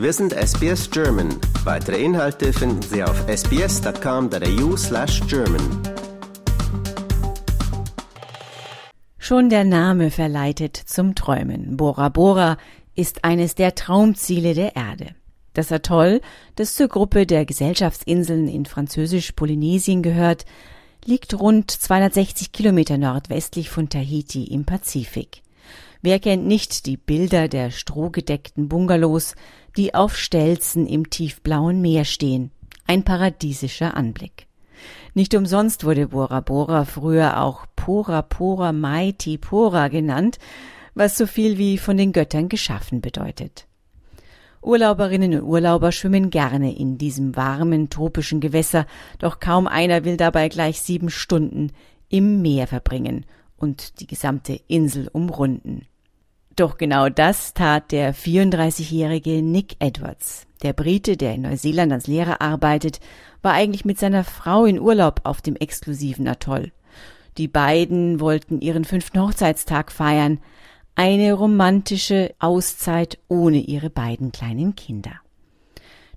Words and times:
Wir 0.00 0.14
sind 0.14 0.32
SBS 0.32 0.90
German. 0.90 1.28
Weitere 1.62 2.02
Inhalte 2.02 2.54
finden 2.54 2.80
Sie 2.80 3.04
auf 3.04 3.22
sbs.com.au 3.28 4.74
slash 4.74 5.20
German. 5.28 5.60
Schon 9.18 9.50
der 9.50 9.64
Name 9.64 10.10
verleitet 10.10 10.78
zum 10.78 11.14
Träumen. 11.14 11.76
Bora 11.76 12.08
Bora 12.08 12.56
ist 12.94 13.24
eines 13.24 13.56
der 13.56 13.74
Traumziele 13.74 14.54
der 14.54 14.74
Erde. 14.74 15.14
Das 15.52 15.70
Atoll, 15.70 16.22
das 16.54 16.76
zur 16.76 16.88
Gruppe 16.88 17.26
der 17.26 17.44
Gesellschaftsinseln 17.44 18.48
in 18.48 18.64
Französisch-Polynesien 18.64 20.02
gehört, 20.02 20.46
liegt 21.04 21.38
rund 21.38 21.70
260 21.70 22.52
Kilometer 22.52 22.96
nordwestlich 22.96 23.68
von 23.68 23.90
Tahiti 23.90 24.44
im 24.44 24.64
Pazifik. 24.64 25.42
Wer 26.02 26.18
kennt 26.18 26.46
nicht 26.46 26.86
die 26.86 26.96
Bilder 26.96 27.46
der 27.48 27.70
strohgedeckten 27.70 28.68
Bungalows, 28.68 29.34
die 29.76 29.94
auf 29.94 30.16
Stelzen 30.16 30.86
im 30.86 31.10
tiefblauen 31.10 31.82
Meer 31.82 32.06
stehen? 32.06 32.52
Ein 32.86 33.04
paradiesischer 33.04 33.94
Anblick. 33.94 34.46
Nicht 35.12 35.34
umsonst 35.34 35.84
wurde 35.84 36.08
Bora 36.08 36.40
Bora 36.40 36.86
früher 36.86 37.42
auch 37.42 37.66
Pora 37.76 38.22
Pora 38.22 38.72
Maiti 38.72 39.36
Pora 39.36 39.88
genannt, 39.88 40.38
was 40.94 41.18
so 41.18 41.26
viel 41.26 41.58
wie 41.58 41.76
von 41.76 41.98
den 41.98 42.12
Göttern 42.12 42.48
geschaffen 42.48 43.02
bedeutet. 43.02 43.66
Urlauberinnen 44.62 45.34
und 45.34 45.42
Urlauber 45.42 45.92
schwimmen 45.92 46.30
gerne 46.30 46.74
in 46.74 46.96
diesem 46.96 47.36
warmen 47.36 47.90
tropischen 47.90 48.40
Gewässer, 48.40 48.86
doch 49.18 49.38
kaum 49.38 49.66
einer 49.66 50.04
will 50.04 50.16
dabei 50.16 50.48
gleich 50.48 50.80
sieben 50.80 51.10
Stunden 51.10 51.72
im 52.08 52.40
Meer 52.40 52.66
verbringen 52.66 53.26
und 53.56 54.00
die 54.00 54.06
gesamte 54.06 54.58
Insel 54.66 55.08
umrunden. 55.08 55.86
Doch 56.56 56.76
genau 56.76 57.08
das 57.08 57.54
tat 57.54 57.92
der 57.92 58.14
34-jährige 58.14 59.42
Nick 59.42 59.76
Edwards. 59.78 60.46
Der 60.62 60.72
Brite, 60.72 61.16
der 61.16 61.34
in 61.34 61.42
Neuseeland 61.42 61.92
als 61.92 62.06
Lehrer 62.06 62.40
arbeitet, 62.42 63.00
war 63.40 63.52
eigentlich 63.52 63.84
mit 63.84 63.98
seiner 63.98 64.24
Frau 64.24 64.66
in 64.66 64.78
Urlaub 64.78 65.20
auf 65.24 65.40
dem 65.40 65.56
exklusiven 65.56 66.28
Atoll. 66.28 66.72
Die 67.38 67.48
beiden 67.48 68.20
wollten 68.20 68.60
ihren 68.60 68.84
fünften 68.84 69.20
Hochzeitstag 69.20 69.92
feiern, 69.92 70.40
eine 70.94 71.32
romantische 71.32 72.34
Auszeit 72.38 73.18
ohne 73.28 73.58
ihre 73.58 73.88
beiden 73.88 74.32
kleinen 74.32 74.74
Kinder. 74.74 75.12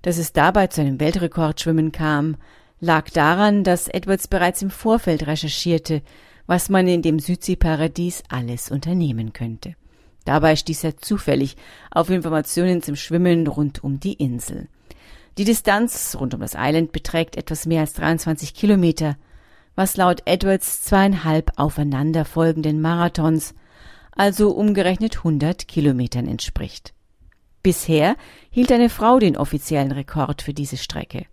Dass 0.02 0.18
es 0.18 0.34
dabei 0.34 0.66
zu 0.66 0.82
einem 0.82 1.00
Weltrekordschwimmen 1.00 1.92
kam, 1.92 2.36
lag 2.80 3.08
daran, 3.08 3.64
dass 3.64 3.88
Edwards 3.88 4.28
bereits 4.28 4.60
im 4.60 4.68
Vorfeld 4.68 5.26
recherchierte, 5.26 6.02
was 6.46 6.68
man 6.68 6.86
in 6.88 7.00
dem 7.00 7.18
Südseeparadies 7.18 8.24
alles 8.28 8.70
unternehmen 8.70 9.32
könnte. 9.32 9.76
Dabei 10.24 10.56
stieß 10.56 10.84
er 10.84 10.96
zufällig 10.96 11.56
auf 11.90 12.10
Informationen 12.10 12.82
zum 12.82 12.96
Schwimmen 12.96 13.46
rund 13.46 13.84
um 13.84 14.00
die 14.00 14.14
Insel. 14.14 14.68
Die 15.36 15.44
Distanz 15.44 16.16
rund 16.18 16.34
um 16.34 16.40
das 16.40 16.54
Island 16.56 16.92
beträgt 16.92 17.36
etwas 17.36 17.66
mehr 17.66 17.80
als 17.80 17.92
23 17.94 18.54
Kilometer, 18.54 19.16
was 19.74 19.96
laut 19.96 20.22
Edwards 20.26 20.82
zweieinhalb 20.82 21.52
aufeinander 21.56 22.24
folgenden 22.24 22.80
Marathons, 22.80 23.54
also 24.12 24.50
umgerechnet 24.52 25.18
100 25.18 25.66
Kilometern 25.66 26.28
entspricht. 26.28 26.94
Bisher 27.62 28.16
hielt 28.50 28.70
eine 28.70 28.90
Frau 28.90 29.18
den 29.18 29.36
offiziellen 29.36 29.90
Rekord 29.90 30.42
für 30.42 30.54
diese 30.54 30.76
Strecke. 30.76 31.26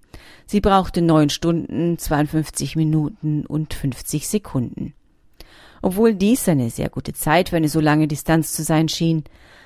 Sie 0.45 0.61
brauchte 0.61 1.01
neun 1.01 1.29
Stunden, 1.29 1.97
52 1.97 2.75
Minuten 2.75 3.45
und 3.45 3.73
50 3.73 4.27
Sekunden. 4.27 4.93
Obwohl 5.81 6.13
dies 6.13 6.47
eine 6.47 6.69
sehr 6.69 6.89
gute 6.89 7.13
Zeit 7.13 7.49
für 7.49 7.57
eine 7.57 7.69
so 7.69 7.79
lange 7.79 8.07
Distanz 8.07 8.53
zu 8.53 8.63
sein 8.63 8.87
schien, 8.87 9.23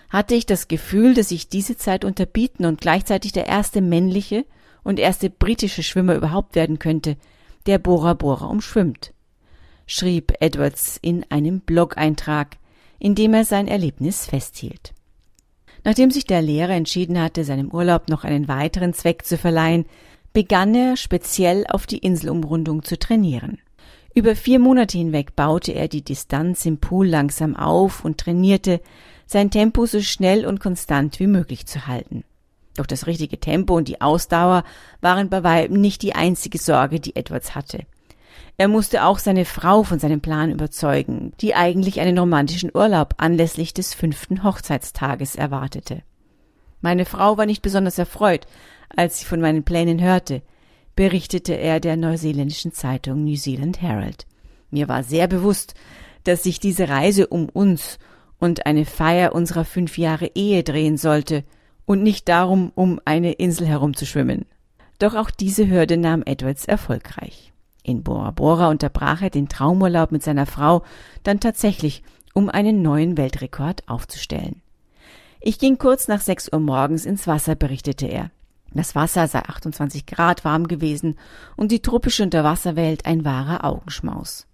hatte 0.09 0.35
ich 0.35 0.45
das 0.45 0.67
Gefühl, 0.67 1.13
dass 1.13 1.31
ich 1.31 1.49
diese 1.49 1.77
Zeit 1.77 2.05
unterbieten 2.05 2.65
und 2.65 2.79
gleichzeitig 2.79 3.31
der 3.31 3.47
erste 3.47 3.81
männliche 3.81 4.45
und 4.83 4.99
erste 4.99 5.29
britische 5.29 5.83
Schwimmer 5.83 6.15
überhaupt 6.15 6.55
werden 6.55 6.79
könnte, 6.79 7.17
der 7.65 7.79
Bora 7.79 8.13
Bora 8.13 8.45
umschwimmt, 8.45 9.13
schrieb 9.87 10.33
Edwards 10.39 10.99
in 11.01 11.25
einem 11.29 11.59
Blog-Eintrag, 11.61 12.57
in 12.99 13.15
dem 13.15 13.33
er 13.33 13.43
sein 13.43 13.67
Erlebnis 13.67 14.25
festhielt. 14.25 14.93
Nachdem 15.83 16.11
sich 16.11 16.25
der 16.25 16.41
Lehrer 16.41 16.73
entschieden 16.73 17.19
hatte, 17.19 17.43
seinem 17.43 17.71
Urlaub 17.71 18.09
noch 18.09 18.23
einen 18.23 18.47
weiteren 18.47 18.93
Zweck 18.93 19.25
zu 19.25 19.37
verleihen, 19.37 19.85
begann 20.33 20.73
er 20.75 20.97
speziell 20.97 21.65
auf 21.67 21.87
die 21.87 21.99
Inselumrundung 21.99 22.83
zu 22.83 22.97
trainieren. 22.97 23.59
Über 24.17 24.33
vier 24.33 24.59
Monate 24.59 24.97
hinweg 24.97 25.35
baute 25.35 25.73
er 25.73 25.89
die 25.89 26.01
Distanz 26.01 26.65
im 26.65 26.77
Pool 26.77 27.05
langsam 27.05 27.53
auf 27.53 28.05
und 28.05 28.17
trainierte, 28.17 28.79
sein 29.25 29.51
Tempo 29.51 29.85
so 29.85 29.99
schnell 29.99 30.45
und 30.45 30.61
konstant 30.61 31.19
wie 31.19 31.27
möglich 31.27 31.65
zu 31.65 31.85
halten. 31.85 32.23
Doch 32.77 32.85
das 32.85 33.07
richtige 33.07 33.41
Tempo 33.41 33.75
und 33.75 33.89
die 33.89 33.99
Ausdauer 33.99 34.63
waren 35.01 35.29
bei 35.29 35.43
weitem 35.43 35.81
nicht 35.81 36.01
die 36.01 36.15
einzige 36.15 36.59
Sorge, 36.59 37.01
die 37.01 37.17
Edwards 37.17 37.55
hatte. 37.55 37.85
Er 38.55 38.69
musste 38.69 39.03
auch 39.03 39.19
seine 39.19 39.43
Frau 39.43 39.83
von 39.83 39.99
seinem 39.99 40.21
Plan 40.21 40.49
überzeugen, 40.49 41.33
die 41.41 41.53
eigentlich 41.53 41.99
einen 41.99 42.17
romantischen 42.17 42.71
Urlaub 42.73 43.15
anlässlich 43.17 43.73
des 43.73 43.93
fünften 43.93 44.45
Hochzeitstages 44.45 45.35
erwartete. 45.35 46.03
Meine 46.79 47.03
Frau 47.03 47.37
war 47.37 47.45
nicht 47.45 47.61
besonders 47.61 47.97
erfreut, 47.97 48.47
als 48.95 49.19
sie 49.19 49.25
von 49.25 49.41
meinen 49.41 49.63
Plänen 49.65 50.01
hörte 50.01 50.41
berichtete 50.95 51.53
er 51.53 51.79
der 51.79 51.97
neuseeländischen 51.97 52.71
Zeitung 52.71 53.23
New 53.23 53.35
Zealand 53.35 53.81
Herald. 53.81 54.25
Mir 54.71 54.87
war 54.87 55.03
sehr 55.03 55.27
bewusst, 55.27 55.73
dass 56.23 56.43
sich 56.43 56.59
diese 56.59 56.89
Reise 56.89 57.27
um 57.27 57.49
uns 57.49 57.99
und 58.39 58.65
eine 58.65 58.85
Feier 58.85 59.33
unserer 59.33 59.65
fünf 59.65 59.97
Jahre 59.97 60.31
Ehe 60.35 60.63
drehen 60.63 60.97
sollte 60.97 61.43
und 61.85 62.03
nicht 62.03 62.27
darum, 62.27 62.71
um 62.75 62.99
eine 63.05 63.33
Insel 63.33 63.67
herumzuschwimmen. 63.67 64.45
Doch 64.99 65.15
auch 65.15 65.29
diese 65.29 65.69
Hürde 65.69 65.97
nahm 65.97 66.23
Edwards 66.25 66.65
erfolgreich. 66.65 67.51
In 67.83 68.01
Bora 68.01 68.31
Bora 68.31 68.69
unterbrach 68.69 69.21
er 69.21 69.29
den 69.29 69.49
Traumurlaub 69.49 70.11
mit 70.11 70.23
seiner 70.23 70.45
Frau 70.45 70.83
dann 71.23 71.39
tatsächlich, 71.39 72.01
um 72.33 72.49
einen 72.49 72.81
neuen 72.81 73.17
Weltrekord 73.17 73.87
aufzustellen. 73.87 74.61
Ich 75.39 75.59
ging 75.59 75.77
kurz 75.77 76.07
nach 76.07 76.21
sechs 76.21 76.51
Uhr 76.51 76.59
morgens 76.59 77.05
ins 77.05 77.27
Wasser, 77.27 77.55
berichtete 77.55 78.07
er. 78.07 78.31
Das 78.75 78.93
Wasser 78.93 79.27
sei 79.27 79.39
28 79.39 80.05
Grad 80.05 80.43
warm 80.43 80.67
gewesen 80.67 81.17
und 81.55 81.71
die 81.71 81.81
tropische 81.81 82.23
Unterwasserwelt 82.23 83.05
ein 83.05 83.23
wahrer 83.23 83.63
Augenschmaus. 83.63 84.47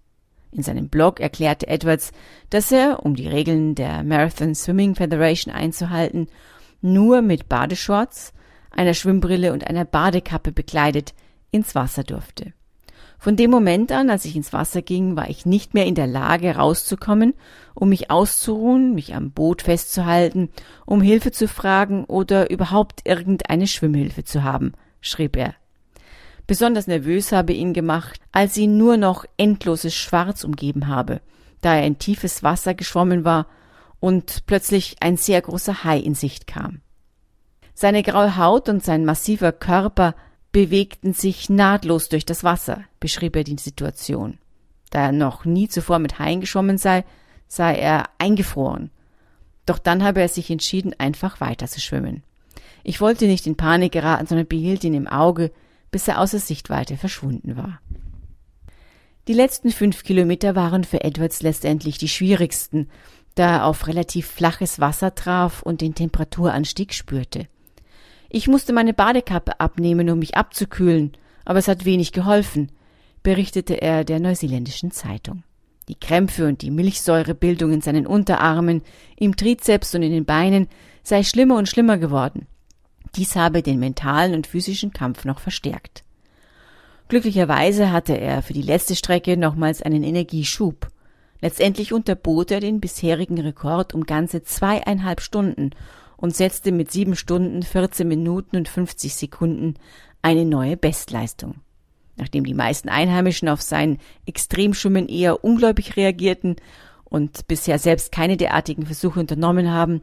In 0.52 0.62
seinem 0.62 0.90
Blog 0.90 1.20
erklärte 1.20 1.68
Edwards, 1.68 2.12
dass 2.52 2.72
er, 2.72 3.04
um 3.04 3.16
die 3.16 3.28
Regeln 3.28 3.74
der 3.74 4.04
Marathon 4.04 4.54
Swimming 4.54 4.96
Federation 4.96 5.52
einzuhalten, 5.54 6.28
nur 6.82 7.22
mit 7.24 7.50
Badeshorts, 7.50 8.34
einer 8.70 8.94
Schwimmbrille 8.94 9.54
und 9.54 9.66
einer 9.66 9.86
Badekappe 9.86 10.52
bekleidet 10.52 11.14
ins 11.50 11.74
Wasser 11.74 12.04
durfte. 12.04 12.54
Von 13.22 13.36
dem 13.36 13.52
Moment 13.52 13.92
an, 13.92 14.10
als 14.10 14.26
ich 14.26 14.36
ins 14.36 14.52
Wasser 14.52 14.82
ging, 14.82 15.16
war 15.16 15.30
ich 15.30 15.46
nicht 15.46 15.76
mehr 15.76 15.86
in 15.86 15.94
der 15.94 16.08
Lage, 16.08 16.56
rauszukommen, 16.56 17.36
um 17.76 17.90
mich 17.90 18.10
auszuruhen, 18.10 18.96
mich 18.96 19.14
am 19.14 19.30
Boot 19.30 19.62
festzuhalten, 19.62 20.50
um 20.88 21.02
Hilfe 21.02 21.32
zu 21.32 21.48
fragen 21.48 22.06
oder 22.06 22.50
überhaupt 22.50 23.02
irgendeine 23.08 23.68
Schwimmhilfe 23.68 24.24
zu 24.24 24.42
haben, 24.42 24.72
schrieb 25.02 25.38
er. 25.38 25.54
Besonders 26.48 26.88
nervös 26.88 27.32
habe 27.32 27.54
ihn 27.54 27.74
gemacht, 27.74 28.20
als 28.32 28.58
ihn 28.58 28.80
nur 28.80 28.98
noch 28.98 29.24
endloses 29.38 29.94
Schwarz 29.94 30.44
umgeben 30.44 30.88
habe, 30.88 31.22
da 31.62 31.76
er 31.76 31.86
in 31.86 32.00
tiefes 32.00 32.42
Wasser 32.42 32.74
geschwommen 32.74 33.24
war 33.24 33.46
und 34.00 34.48
plötzlich 34.48 34.96
ein 35.00 35.16
sehr 35.16 35.44
großer 35.44 35.84
Hai 35.84 36.00
in 36.00 36.16
Sicht 36.16 36.48
kam. 36.48 36.82
Seine 37.76 38.02
graue 38.02 38.38
Haut 38.38 38.68
und 38.68 38.84
sein 38.84 39.06
massiver 39.06 39.52
Körper 39.52 40.16
bewegten 40.52 41.14
sich 41.14 41.50
nahtlos 41.50 42.10
durch 42.10 42.26
das 42.26 42.44
Wasser, 42.44 42.84
beschrieb 43.00 43.36
er 43.36 43.44
die 43.44 43.58
Situation. 43.58 44.38
Da 44.90 45.06
er 45.06 45.12
noch 45.12 45.46
nie 45.46 45.70
zuvor 45.70 46.00
mit 46.00 46.20
Haien 46.20 46.42
geschwommen 46.42 46.78
sei, 46.78 47.06
sei 47.48 47.76
er 47.76 48.10
eingefroren. 48.18 48.92
Doch 49.66 49.80
dann 49.80 50.04
habe 50.04 50.22
er 50.22 50.28
sich 50.28 50.50
entschieden, 50.50 50.94
einfach 50.98 51.40
weiter 51.40 51.68
zu 51.68 51.80
schwimmen. 51.80 52.24
Ich 52.84 53.00
wollte 53.00 53.26
nicht 53.26 53.48
in 53.48 53.56
Panik 53.56 53.94
geraten, 53.94 54.28
sondern 54.28 54.48
behielt 54.48 54.84
ihn 54.84 54.94
im 54.94 55.08
Auge, 55.08 55.52
bis 55.92 56.08
er 56.08 56.20
außer 56.20 56.40
Sichtweite 56.40 56.98
verschwunden 56.98 57.56
war. 57.56 57.80
Die 59.28 59.34
letzten 59.34 59.72
fünf 59.72 60.04
Kilometer 60.04 60.56
waren 60.56 60.84
für 60.84 61.04
Edwards 61.04 61.42
letztendlich 61.42 61.98
die 61.98 62.08
schwierigsten, 62.08 62.90
da 63.36 63.58
er 63.58 63.66
auf 63.66 63.88
relativ 63.88 64.28
flaches 64.28 64.80
Wasser 64.80 65.16
traf 65.16 65.62
und 65.62 65.82
den 65.82 65.96
Temperaturanstieg 65.96 66.94
spürte. 66.94 67.48
Ich 68.34 68.48
musste 68.48 68.72
meine 68.72 68.94
Badekappe 68.94 69.60
abnehmen, 69.60 70.10
um 70.10 70.20
mich 70.20 70.38
abzukühlen, 70.38 71.12
aber 71.44 71.60
es 71.60 71.68
hat 71.68 71.84
wenig 71.84 72.14
geholfen, 72.14 72.72
berichtete 73.24 73.82
er 73.82 74.06
der 74.06 74.22
neuseeländischen 74.22 74.92
Zeitung. 74.92 75.44
Die 75.90 76.00
Krämpfe 76.00 76.48
und 76.48 76.62
die 76.62 76.72
Milchsäurebildung 76.72 77.74
in 77.74 77.82
seinen 77.82 78.08
Unterarmen, 78.08 78.84
im 79.18 79.36
Trizeps 79.36 79.94
und 79.96 80.04
in 80.04 80.14
den 80.14 80.24
Beinen 80.24 80.70
sei 81.04 81.24
schlimmer 81.24 81.58
und 81.58 81.68
schlimmer 81.68 81.98
geworden. 81.98 82.48
Dies 83.18 83.36
habe 83.36 83.62
den 83.62 83.80
mentalen 83.80 84.34
und 84.34 84.48
physischen 84.48 84.94
Kampf 84.94 85.26
noch 85.26 85.40
verstärkt. 85.40 86.06
Glücklicherweise 87.10 87.92
hatte 87.92 88.18
er 88.18 88.44
für 88.44 88.54
die 88.54 88.62
letzte 88.62 88.96
Strecke 88.96 89.36
nochmals 89.36 89.82
einen 89.82 90.04
Energieschub. 90.04 90.88
Letztendlich 91.42 91.92
unterbot 91.92 92.52
er 92.52 92.62
den 92.62 92.80
bisherigen 92.80 93.42
Rekord 93.42 93.94
um 93.94 94.06
ganze 94.06 94.42
zweieinhalb 94.44 95.20
Stunden 95.20 95.72
und 96.22 96.36
setzte 96.36 96.72
mit 96.72 96.92
7 96.92 97.16
Stunden, 97.16 97.64
14 97.64 98.08
Minuten 98.08 98.56
und 98.56 98.70
50 98.70 99.16
Sekunden 99.16 99.74
eine 100.22 100.46
neue 100.46 100.78
Bestleistung. 100.78 101.56
Nachdem 102.16 102.46
die 102.46 102.54
meisten 102.54 102.90
Einheimischen 102.90 103.50
auf 103.50 103.62
sein 103.62 103.98
Extremschwimmen 104.28 105.10
eher 105.10 105.44
ungläubig 105.44 105.98
reagierten 105.98 106.58
und 107.04 107.48
bisher 107.48 107.80
selbst 107.80 108.12
keine 108.12 108.38
derartigen 108.38 108.86
Versuche 108.86 109.20
unternommen 109.20 109.72
haben, 109.72 110.02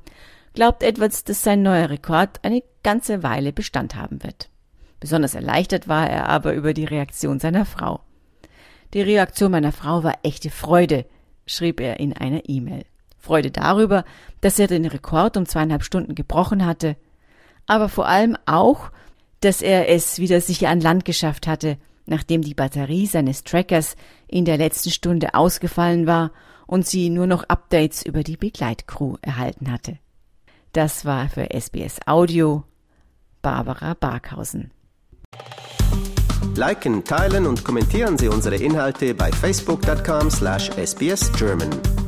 glaubt 0.55 0.83
Edwards, 0.83 1.23
dass 1.23 1.45
sein 1.45 1.63
neuer 1.63 1.89
Rekord 1.89 2.45
eine 2.45 2.65
ganze 2.83 3.23
Weile 3.23 3.53
Bestand 3.53 3.95
haben 3.95 4.23
wird. 4.25 4.51
Besonders 4.99 5.37
erleichtert 5.37 5.87
war 5.87 6.11
er 6.11 6.29
aber 6.29 6.53
über 6.55 6.75
die 6.75 6.85
Reaktion 6.85 7.39
seiner 7.39 7.65
Frau. 7.65 8.01
Die 8.93 9.03
Reaktion 9.03 9.53
meiner 9.53 9.73
Frau 9.73 10.03
war 10.03 10.19
echte 10.25 10.51
Freude, 10.51 11.07
schrieb 11.47 11.79
er 11.81 12.01
in 12.01 12.13
einer 12.13 12.49
E-Mail. 12.49 12.85
Freude 13.19 13.51
darüber, 13.51 14.05
dass 14.41 14.59
er 14.59 14.67
den 14.67 14.87
Rekord 14.87 15.37
um 15.37 15.47
zweieinhalb 15.47 15.85
Stunden 15.85 16.15
gebrochen 16.15 16.65
hatte, 16.65 16.97
aber 17.67 17.89
vor 17.89 18.07
allem 18.07 18.37
auch, 18.47 18.91
dass 19.41 19.63
er 19.63 19.89
es 19.89 20.19
wieder 20.19 20.41
sicher 20.41 20.69
an 20.69 20.81
Land 20.81 21.05
geschafft 21.05 21.47
hatte, 21.47 21.79
nachdem 22.07 22.43
die 22.43 22.55
Batterie 22.55 23.07
seines 23.07 23.45
Trackers 23.45 23.97
in 24.27 24.45
der 24.45 24.57
letzten 24.57 24.91
Stunde 24.91 25.35
ausgefallen 25.35 26.07
war 26.07 26.33
und 26.67 26.87
sie 26.87 27.11
nur 27.11 27.27
noch 27.27 27.45
Updates 27.45 28.05
über 28.05 28.23
die 28.23 28.37
Begleitcrew 28.37 29.17
erhalten 29.23 29.71
hatte. 29.71 29.99
Das 30.73 31.05
war 31.05 31.29
für 31.29 31.51
SBS 31.51 32.01
Audio 32.07 32.65
Barbara 33.43 33.95
Barkhausen. 33.95 34.73
Liken, 36.55 37.05
teilen 37.05 37.47
und 37.47 37.65
kommentieren 37.65 38.19
Sie 38.19 38.29
unsere 38.29 38.57
Inhalte 38.57 39.15
bei 39.15 39.31
facebook.com/sbsgerman. 39.31 42.08